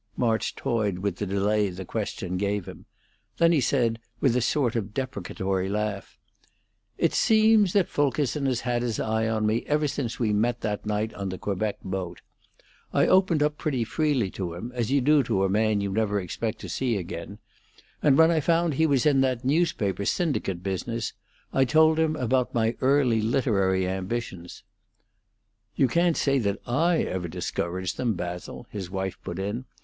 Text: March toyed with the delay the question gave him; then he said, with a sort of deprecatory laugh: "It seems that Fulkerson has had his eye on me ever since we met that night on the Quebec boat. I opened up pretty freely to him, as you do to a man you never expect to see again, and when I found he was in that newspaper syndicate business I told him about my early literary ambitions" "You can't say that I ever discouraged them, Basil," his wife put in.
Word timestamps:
March 0.17 0.55
toyed 0.55 0.97
with 0.97 1.17
the 1.17 1.27
delay 1.27 1.69
the 1.69 1.85
question 1.85 2.35
gave 2.35 2.65
him; 2.65 2.85
then 3.37 3.51
he 3.51 3.61
said, 3.61 3.99
with 4.19 4.35
a 4.35 4.41
sort 4.41 4.75
of 4.75 4.95
deprecatory 4.95 5.69
laugh: 5.69 6.17
"It 6.97 7.13
seems 7.13 7.73
that 7.73 7.87
Fulkerson 7.87 8.47
has 8.47 8.61
had 8.61 8.81
his 8.81 8.99
eye 8.99 9.27
on 9.29 9.45
me 9.45 9.63
ever 9.67 9.87
since 9.87 10.17
we 10.19 10.33
met 10.33 10.61
that 10.61 10.87
night 10.87 11.13
on 11.13 11.29
the 11.29 11.37
Quebec 11.37 11.81
boat. 11.83 12.21
I 12.91 13.05
opened 13.05 13.43
up 13.43 13.59
pretty 13.59 13.83
freely 13.83 14.31
to 14.31 14.55
him, 14.55 14.71
as 14.73 14.89
you 14.89 15.01
do 15.01 15.21
to 15.21 15.43
a 15.43 15.49
man 15.49 15.81
you 15.81 15.91
never 15.91 16.19
expect 16.19 16.57
to 16.61 16.67
see 16.67 16.97
again, 16.97 17.37
and 18.01 18.17
when 18.17 18.31
I 18.31 18.39
found 18.39 18.73
he 18.73 18.87
was 18.87 19.05
in 19.05 19.21
that 19.21 19.45
newspaper 19.45 20.05
syndicate 20.05 20.63
business 20.63 21.13
I 21.53 21.63
told 21.63 21.99
him 21.99 22.15
about 22.15 22.55
my 22.55 22.75
early 22.81 23.21
literary 23.21 23.87
ambitions" 23.87 24.63
"You 25.75 25.87
can't 25.87 26.17
say 26.17 26.39
that 26.39 26.57
I 26.65 27.03
ever 27.03 27.27
discouraged 27.27 27.97
them, 27.97 28.15
Basil," 28.15 28.65
his 28.71 28.89
wife 28.89 29.19
put 29.23 29.37
in. 29.37 29.65